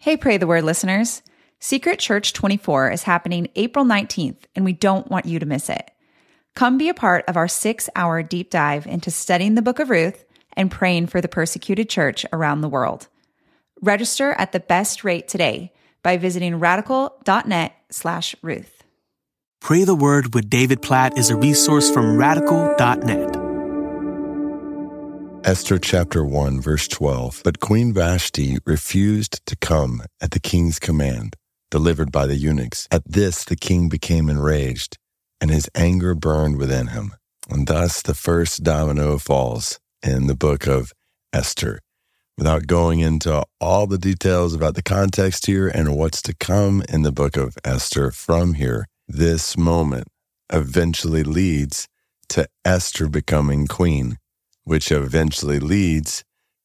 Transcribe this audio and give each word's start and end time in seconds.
Hey, 0.00 0.16
Pray 0.16 0.36
the 0.36 0.46
Word 0.46 0.62
listeners. 0.62 1.22
Secret 1.58 1.98
Church 1.98 2.32
24 2.32 2.92
is 2.92 3.02
happening 3.02 3.48
April 3.56 3.84
19th, 3.84 4.44
and 4.54 4.64
we 4.64 4.72
don't 4.72 5.10
want 5.10 5.26
you 5.26 5.40
to 5.40 5.46
miss 5.46 5.68
it. 5.68 5.90
Come 6.54 6.78
be 6.78 6.88
a 6.88 6.94
part 6.94 7.24
of 7.26 7.36
our 7.36 7.48
six 7.48 7.90
hour 7.96 8.22
deep 8.22 8.48
dive 8.48 8.86
into 8.86 9.10
studying 9.10 9.56
the 9.56 9.62
book 9.62 9.80
of 9.80 9.90
Ruth 9.90 10.24
and 10.52 10.70
praying 10.70 11.08
for 11.08 11.20
the 11.20 11.26
persecuted 11.26 11.88
church 11.88 12.24
around 12.32 12.60
the 12.60 12.68
world. 12.68 13.08
Register 13.82 14.32
at 14.38 14.52
the 14.52 14.60
best 14.60 15.02
rate 15.02 15.26
today 15.26 15.72
by 16.04 16.16
visiting 16.16 16.60
radical.net 16.60 17.72
slash 17.90 18.36
Ruth. 18.40 18.84
Pray 19.60 19.82
the 19.82 19.96
Word 19.96 20.32
with 20.32 20.48
David 20.48 20.80
Platt 20.80 21.18
is 21.18 21.28
a 21.28 21.36
resource 21.36 21.90
from 21.90 22.16
radical.net. 22.16 23.37
Esther 25.48 25.78
chapter 25.78 26.22
1, 26.22 26.60
verse 26.60 26.86
12. 26.88 27.40
But 27.42 27.58
Queen 27.58 27.94
Vashti 27.94 28.58
refused 28.66 29.40
to 29.46 29.56
come 29.56 30.02
at 30.20 30.32
the 30.32 30.40
king's 30.40 30.78
command, 30.78 31.36
delivered 31.70 32.12
by 32.12 32.26
the 32.26 32.36
eunuchs. 32.36 32.86
At 32.90 33.10
this, 33.10 33.46
the 33.46 33.56
king 33.56 33.88
became 33.88 34.28
enraged, 34.28 34.98
and 35.40 35.50
his 35.50 35.70
anger 35.74 36.14
burned 36.14 36.58
within 36.58 36.88
him. 36.88 37.14
And 37.48 37.66
thus 37.66 38.02
the 38.02 38.12
first 38.12 38.62
domino 38.62 39.16
falls 39.16 39.80
in 40.02 40.26
the 40.26 40.36
book 40.36 40.66
of 40.66 40.92
Esther. 41.32 41.80
Without 42.36 42.66
going 42.66 43.00
into 43.00 43.42
all 43.58 43.86
the 43.86 43.96
details 43.96 44.52
about 44.52 44.74
the 44.74 44.82
context 44.82 45.46
here 45.46 45.66
and 45.66 45.96
what's 45.96 46.20
to 46.20 46.34
come 46.34 46.82
in 46.90 47.00
the 47.00 47.10
book 47.10 47.38
of 47.38 47.56
Esther 47.64 48.10
from 48.10 48.52
here, 48.52 48.84
this 49.08 49.56
moment 49.56 50.08
eventually 50.52 51.22
leads 51.22 51.88
to 52.28 52.46
Esther 52.66 53.08
becoming 53.08 53.66
queen 53.66 54.18
which 54.68 54.92
eventually 54.92 55.58
leads 55.58 56.22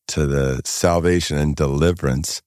to 0.09 0.27
the 0.27 0.61
salvation 0.65 1.37
and 1.37 1.55
deliverance 1.55 2.41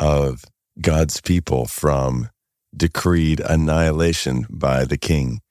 of 0.00 0.44
God's 0.80 1.20
people 1.20 1.66
from 1.66 2.28
decreed 2.76 3.38
annihilation 3.38 4.46
by 4.50 4.84
the 4.84 4.98
king. 4.98 5.42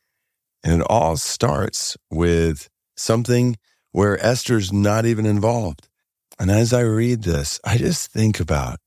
And 0.62 0.82
it 0.82 0.88
all 0.90 1.16
starts 1.16 1.96
with 2.12 2.68
something 2.98 3.56
where 3.94 4.22
Esther's 4.22 4.74
not 4.74 5.06
even 5.06 5.26
involved. 5.26 5.88
And 6.38 6.52
as 6.52 6.74
I 6.74 6.82
read 6.82 7.24
this, 7.24 7.58
I 7.64 7.78
just 7.78 8.12
think 8.12 8.42
about 8.42 8.80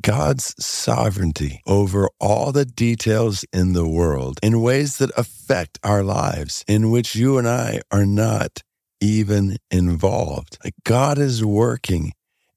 God's 0.00 0.54
sovereignty 0.64 1.62
over 1.66 2.08
all 2.20 2.52
the 2.52 2.64
details 2.64 3.44
in 3.52 3.72
the 3.72 3.88
world 3.88 4.38
in 4.40 4.62
ways 4.62 4.98
that 4.98 5.10
affect 5.16 5.80
our 5.82 6.04
lives, 6.04 6.64
in 6.68 6.92
which 6.92 7.16
you 7.16 7.38
and 7.38 7.48
I 7.48 7.80
are 7.90 8.06
not 8.06 8.62
even 9.02 9.56
involved. 9.70 10.56
Like 10.64 10.74
God 10.84 11.18
is 11.18 11.44
working 11.44 12.12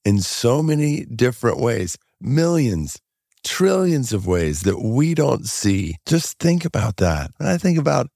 in 0.06 0.20
so 0.22 0.62
many 0.62 1.04
different 1.04 1.60
ways, 1.60 1.98
millions, 2.22 3.02
trillions 3.44 4.14
of 4.14 4.28
ways 4.28 4.62
that 4.62 4.80
we 4.80 5.16
don't 5.16 5.48
see. 5.48 5.96
Just 6.06 6.38
think 6.40 6.64
about 6.64 6.98
that. 6.98 7.32
And 7.40 7.50
I 7.50 7.58
think 7.58 7.80
about 7.80 8.08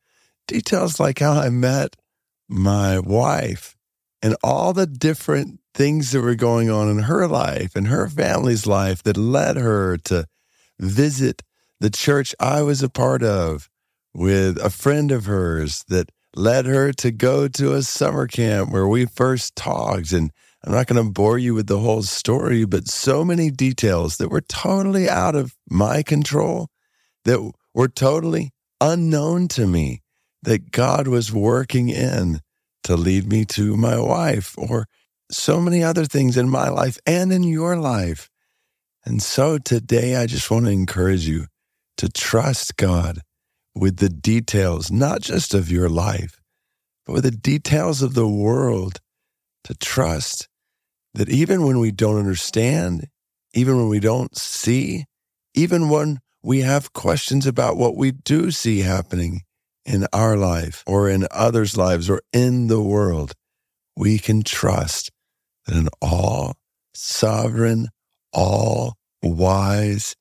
details 0.48 1.00
like 1.00 1.20
how 1.20 1.34
I 1.34 1.50
met 1.50 1.96
my 2.48 3.00
wife 3.00 3.76
and 4.22 4.36
all 4.44 4.74
the 4.74 4.88
different 4.88 5.60
things 5.74 6.12
that 6.12 6.22
were 6.22 6.36
going 6.36 6.70
on 6.70 6.90
in 6.90 7.00
her 7.00 7.28
life 7.28 7.76
and 7.76 7.88
her 7.88 8.08
family's 8.08 8.68
life 8.68 9.02
that 9.04 9.18
led 9.18 9.58
her 9.58 9.98
to 9.98 10.26
visit 10.80 11.42
the 11.80 11.90
church 11.90 12.36
I 12.40 12.62
was 12.62 12.84
a 12.84 12.90
part 12.90 13.24
of 13.24 13.70
with 14.14 14.58
a 14.60 14.70
friend 14.70 15.12
of 15.12 15.26
hers 15.26 15.84
that 15.88 16.12
led 16.36 16.66
her 16.66 16.92
to 16.94 17.12
go 17.12 17.48
to 17.48 17.74
a 17.74 17.82
summer 17.82 18.28
camp 18.28 18.72
where 18.72 18.88
we 18.88 19.06
first 19.06 19.56
talked. 19.56 20.12
And 20.12 20.32
I'm 20.64 20.74
not 20.74 20.88
going 20.88 21.04
to 21.04 21.12
bore 21.12 21.38
you 21.38 21.54
with 21.54 21.68
the 21.68 21.80
whole 21.80 22.04
story, 22.04 22.66
but 22.66 22.88
so 22.88 23.24
many 23.24 23.50
details 23.50 24.18
that 24.18 24.30
were 24.30 24.42
totally 24.42 25.10
out 25.10 25.36
of 25.36 25.56
my 25.70 26.04
control, 26.04 26.70
that 27.26 27.52
were 27.74 27.88
totally 27.88 28.52
unknown 28.82 29.48
to 29.50 29.68
me, 29.68 30.02
that 30.44 30.72
God 30.72 31.08
was 31.08 31.34
working 31.34 31.90
in 31.90 32.40
to 32.84 32.96
lead 32.96 33.28
me 33.28 33.46
to 33.46 33.76
my 33.76 34.00
wife, 34.00 34.56
or 34.58 34.86
so 35.32 35.60
many 35.60 35.84
other 35.84 36.06
things 36.06 36.38
in 36.38 36.50
my 36.50 36.70
life 36.70 36.98
and 37.06 37.32
in 37.32 37.44
your 37.44 37.78
life. 37.78 38.30
And 39.06 39.22
so 39.22 39.58
today, 39.58 40.16
I 40.16 40.26
just 40.26 40.50
want 40.50 40.66
to 40.66 40.72
encourage 40.72 41.28
you 41.28 41.48
to 41.98 42.10
trust 42.10 42.78
God 42.78 43.22
with 43.80 43.98
the 43.98 44.10
details, 44.10 44.92
not 44.92 45.22
just 45.22 45.54
of 45.54 45.72
your 45.72 45.88
life, 45.88 46.42
but 47.06 47.14
with 47.14 47.24
the 47.24 47.32
details 47.32 48.02
of 48.02 48.14
the 48.14 48.28
world, 48.28 49.00
to 49.64 49.74
trust 49.74 50.50
that 51.14 51.30
even 51.30 51.66
when 51.66 51.80
we 51.80 51.90
don't 51.90 52.18
understand, 52.18 53.08
even 53.54 53.78
when 53.78 53.88
we 53.88 54.02
don't 54.02 54.38
see, 54.38 55.06
even 55.54 55.88
when 55.88 56.20
we 56.44 56.60
have 56.60 56.92
questions 56.92 57.48
about 57.48 57.78
what 57.78 57.96
we 57.96 58.12
do 58.12 58.52
see 58.52 58.80
happening 58.80 59.44
in 59.86 60.06
our 60.12 60.36
life 60.36 60.84
or 60.86 61.10
in 61.10 61.26
others' 61.32 61.78
lives 61.78 62.10
or 62.10 62.22
in 62.34 62.68
the 62.68 62.82
world, 62.82 63.34
we 63.96 64.20
can 64.20 64.44
trust 64.44 65.10
that 65.66 65.76
an 65.78 65.88
all 66.02 66.56
sovereign, 66.94 67.88
all 68.34 68.96
wise, 69.24 70.16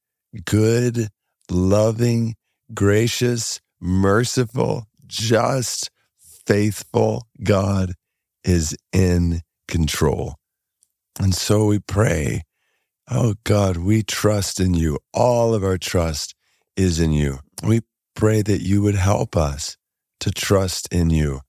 good, 0.45 1.09
loving, 1.51 2.37
gracious, 2.75 3.61
merciful, 3.81 4.87
just, 5.07 5.91
faithful 6.47 7.27
God 7.43 7.93
is 8.45 8.77
in 8.93 9.43
control. 9.67 10.37
And 11.21 11.35
so 11.35 11.67
we 11.67 11.79
pray, 11.79 12.43
oh 13.11 13.35
God, 13.45 13.77
we 13.77 14.03
trust 14.03 14.61
in 14.61 14.75
you. 14.75 14.99
All 15.13 15.55
of 15.55 15.63
our 15.63 15.79
trust 15.79 16.35
is 16.77 17.01
in 17.01 17.13
you. 17.13 17.41
We 17.63 17.83
pray 18.15 18.43
that 18.43 18.63
you 18.63 18.83
would 18.83 18.95
help 18.95 19.37
us 19.37 19.77
to 20.21 20.31
trust 20.31 20.93
in 20.93 21.11
you 21.11 21.41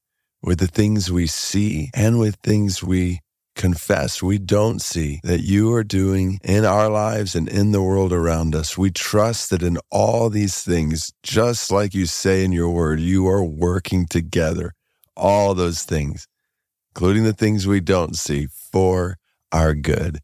with 0.41 0.59
the 0.59 0.67
things 0.67 1.11
we 1.11 1.27
see 1.27 1.89
and 1.93 2.19
with 2.19 2.35
things 2.37 2.83
we 2.83 3.21
confess 3.59 4.23
we 4.23 4.37
don't 4.39 4.81
see 4.81 5.19
that 5.23 5.41
you 5.41 5.73
are 5.73 5.83
doing 5.83 6.39
in 6.45 6.63
our 6.63 6.89
lives 6.89 7.35
and 7.35 7.49
in 7.49 7.73
the 7.73 7.81
world 7.81 8.13
around 8.13 8.55
us. 8.55 8.77
We 8.77 8.89
trust 8.89 9.49
that 9.49 9.61
in 9.61 9.77
all 9.91 10.29
these 10.29 10.63
things, 10.63 11.11
just 11.23 11.69
like 11.69 11.93
you 11.93 12.05
say 12.05 12.45
in 12.45 12.53
your 12.53 12.69
word, 12.69 13.01
you 13.01 13.27
are 13.27 13.43
working 13.43 14.05
together, 14.07 14.71
all 15.17 15.53
those 15.53 15.83
things, 15.83 16.25
including 16.91 17.25
the 17.25 17.33
things 17.33 17.67
we 17.67 17.81
don't 17.81 18.15
see, 18.15 18.47
for 18.47 19.17
our 19.51 19.73
good. 19.73 20.19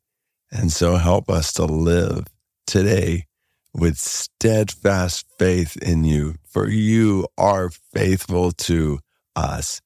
And 0.49 0.71
so 0.71 0.95
help 0.95 1.29
us 1.29 1.51
to 1.53 1.65
live 1.65 2.27
today 2.65 3.25
with 3.73 3.97
steadfast 3.97 5.25
faith 5.37 5.75
in 5.75 6.05
you, 6.05 6.35
for 6.47 6.69
you 6.69 7.27
are 7.37 7.69
faithful 7.69 8.53
to 8.53 8.99
us. 9.35 9.81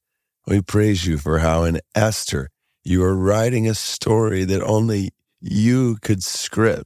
We 0.46 0.62
praise 0.62 1.04
you 1.04 1.18
for 1.18 1.38
how 1.38 1.64
in 1.64 1.80
Esther, 1.96 2.48
you 2.84 3.02
are 3.04 3.16
writing 3.16 3.68
a 3.68 3.74
story 3.74 4.44
that 4.44 4.62
only 4.62 5.10
you 5.40 5.96
could 6.02 6.22
script. 6.22 6.84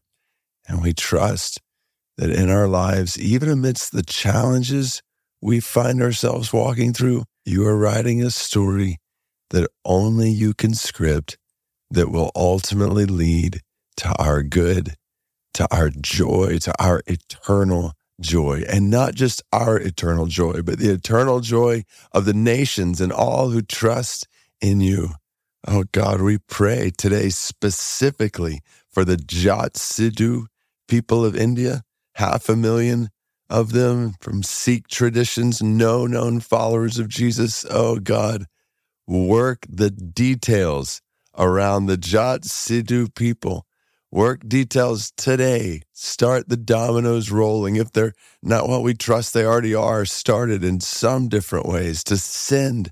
And 0.66 0.82
we 0.82 0.92
trust 0.92 1.60
that 2.16 2.30
in 2.30 2.50
our 2.50 2.68
lives, 2.68 3.18
even 3.18 3.48
amidst 3.48 3.92
the 3.92 4.02
challenges 4.02 5.02
we 5.42 5.60
find 5.60 6.02
ourselves 6.02 6.52
walking 6.52 6.92
through, 6.92 7.24
you 7.44 7.66
are 7.66 7.76
writing 7.76 8.22
a 8.22 8.30
story 8.30 8.98
that 9.50 9.68
only 9.84 10.30
you 10.30 10.54
can 10.54 10.74
script 10.74 11.36
that 11.90 12.10
will 12.10 12.30
ultimately 12.34 13.04
lead 13.04 13.60
to 13.96 14.14
our 14.18 14.42
good, 14.42 14.94
to 15.52 15.66
our 15.70 15.90
joy, 15.90 16.58
to 16.58 16.72
our 16.82 17.02
eternal 17.06 17.92
joy. 18.20 18.64
And 18.68 18.90
not 18.90 19.14
just 19.14 19.42
our 19.52 19.78
eternal 19.78 20.26
joy, 20.26 20.62
but 20.62 20.78
the 20.78 20.90
eternal 20.90 21.40
joy 21.40 21.84
of 22.12 22.24
the 22.24 22.32
nations 22.32 23.00
and 23.00 23.12
all 23.12 23.50
who 23.50 23.62
trust 23.62 24.26
in 24.60 24.80
you. 24.80 25.10
God, 25.94 26.20
we 26.22 26.38
pray 26.38 26.90
today 26.90 27.28
specifically 27.28 28.62
for 28.90 29.04
the 29.04 29.16
Jat 29.16 29.74
Sidhu 29.74 30.46
people 30.88 31.24
of 31.24 31.36
India, 31.36 31.84
half 32.16 32.48
a 32.48 32.56
million 32.56 33.10
of 33.48 33.70
them 33.70 34.14
from 34.18 34.42
Sikh 34.42 34.88
traditions, 34.88 35.62
no 35.62 36.08
known 36.08 36.40
followers 36.40 36.98
of 36.98 37.06
Jesus. 37.06 37.64
Oh 37.70 38.00
God, 38.00 38.46
work 39.06 39.66
the 39.68 39.88
details 39.88 41.00
around 41.38 41.86
the 41.86 41.96
Jat 41.96 42.42
Sidhu 42.42 43.14
people. 43.14 43.64
Work 44.10 44.48
details 44.48 45.12
today. 45.16 45.82
Start 45.92 46.48
the 46.48 46.56
dominoes 46.56 47.30
rolling. 47.30 47.76
If 47.76 47.92
they're 47.92 48.14
not 48.42 48.68
what 48.68 48.82
we 48.82 48.94
trust 48.94 49.32
they 49.32 49.44
already 49.44 49.76
are, 49.76 50.04
started 50.04 50.64
in 50.64 50.80
some 50.80 51.28
different 51.28 51.66
ways 51.66 52.02
to 52.02 52.16
send 52.16 52.90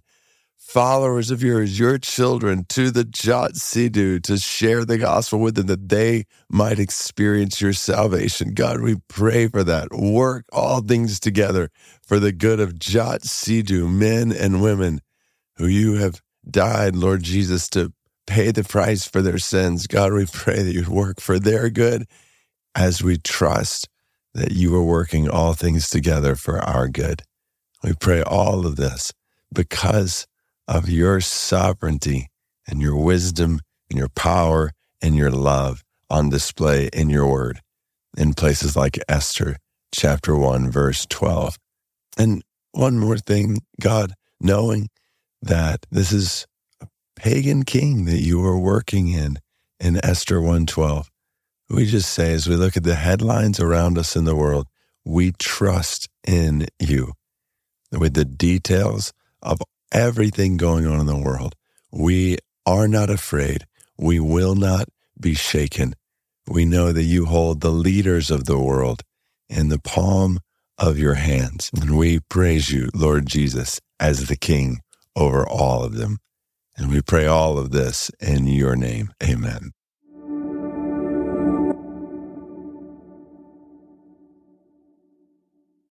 followers 0.73 1.31
of 1.31 1.43
yours, 1.43 1.79
your 1.79 1.99
children, 1.99 2.65
to 2.67 2.91
the 2.91 3.05
Jat 3.05 3.53
Sidhu 3.53 4.23
to 4.23 4.39
share 4.39 4.87
the 4.87 4.97
gospel 4.97 5.39
with 5.39 5.55
them 5.55 5.67
that 5.67 5.91
they 5.91 6.25
might 6.49 6.79
experience 6.79 7.61
your 7.61 7.75
salvation. 7.75 8.55
God, 8.55 8.81
we 8.81 8.97
pray 9.07 9.49
for 9.49 9.63
that. 9.65 9.93
Work 9.93 10.47
all 10.51 10.81
things 10.81 11.21
together 11.21 11.69
for 12.03 12.19
the 12.19 12.33
good 12.33 12.59
of 12.59 12.79
Jat 12.79 13.21
Sidhu, 13.21 13.87
men 13.93 14.33
and 14.33 14.63
women 14.63 15.03
who 15.57 15.67
you 15.67 15.97
have 15.97 16.23
died, 16.51 16.97
Lord 16.97 17.23
Jesus, 17.23 17.69
to 17.71 17.93
pay 18.27 18.51
the 18.51 18.65
price 18.65 19.07
for 19.07 19.21
their 19.21 19.37
sins. 19.37 19.87
God, 19.87 20.15
we 20.15 20.25
pray 20.25 20.63
that 20.63 20.73
you'd 20.73 20.89
work 20.89 21.21
for 21.21 21.39
their 21.39 21.69
good 21.69 22.07
as 22.75 23.03
we 23.03 23.19
trust 23.19 23.91
that 24.33 24.53
you 24.53 24.75
are 24.75 24.83
working 24.83 25.29
all 25.29 25.53
things 25.53 25.91
together 25.91 26.35
for 26.35 26.59
our 26.61 26.89
good. 26.89 27.25
We 27.85 27.93
pray 27.93 28.23
all 28.23 28.67
of 28.67 28.77
this 28.77 29.13
because 29.53 30.27
of 30.69 30.89
your 30.89 31.21
sovereignty 31.21 32.29
and 32.67 32.81
your 32.81 32.97
wisdom 32.97 33.61
and 33.91 33.99
your 33.99 34.09
power 34.09 34.73
and 35.01 35.17
your 35.17 35.31
love 35.31 35.83
on 36.09 36.31
display 36.31 36.89
in 36.93 37.11
your 37.11 37.27
word 37.27 37.61
in 38.17 38.35
places 38.35 38.77
like 38.77 38.99
Esther 39.09 39.57
chapter 39.93 40.37
1 40.37 40.71
verse 40.71 41.07
12. 41.07 41.59
And 42.19 42.43
one 42.73 42.99
more 42.99 43.19
thing, 43.19 43.59
God, 43.81 44.13
knowing 44.41 44.89
that 45.41 45.87
this 45.91 46.13
is 46.13 46.47
a 46.81 46.87
pagan 47.17 47.65
king 47.65 48.05
that 48.07 48.21
you 48.21 48.45
are 48.45 48.59
working 48.59 49.09
in 49.09 49.39
in 49.81 50.05
Esther 50.05 50.41
112. 50.41 51.11
We 51.69 51.87
just 51.87 52.13
say 52.13 52.33
as 52.33 52.47
we 52.47 52.57
look 52.57 52.77
at 52.77 52.85
the 52.85 52.95
headlines 52.95 53.59
around 53.59 53.99
us 53.99 54.15
in 54.15 54.25
the 54.25 54.37
world, 54.37 54.69
we 55.05 55.33
trust 55.33 56.09
in 56.27 56.67
you. 56.79 57.13
With 57.91 58.15
the 58.15 58.25
details 58.25 59.13
of 59.43 59.61
everything 59.93 60.57
going 60.57 60.87
on 60.87 61.01
in 61.01 61.07
the 61.07 61.19
world, 61.19 61.55
we 61.93 62.39
are 62.67 62.89
not 62.89 63.11
afraid. 63.11 63.67
We 63.99 64.21
will 64.21 64.55
not 64.55 64.89
be 65.21 65.35
shaken. 65.35 65.95
We 66.49 66.65
know 66.65 66.93
that 66.93 67.05
you 67.05 67.27
hold 67.27 67.61
the 67.61 67.71
leaders 67.71 68.31
of 68.31 68.45
the 68.45 68.59
world 68.59 69.03
in 69.49 69.69
the 69.69 69.79
palm 69.79 70.41
of 70.79 70.99
your 70.99 71.15
hands. 71.15 71.71
And 71.81 71.97
we 71.97 72.21
praise 72.21 72.71
you, 72.71 72.89
Lord 72.95 73.27
Jesus, 73.27 73.81
as 74.01 74.27
the 74.29 74.37
King 74.37 74.81
over 75.15 75.47
all 75.47 75.85
of 75.85 75.95
them. 75.95 76.19
And 76.77 76.91
we 76.91 77.03
pray 77.03 77.27
all 77.27 77.59
of 77.59 77.71
this 77.71 78.11
in 78.21 78.47
your 78.47 78.77
name. 78.77 79.13
Amen. 79.23 79.73